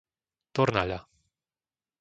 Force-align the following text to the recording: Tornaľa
Tornaľa 0.57 0.97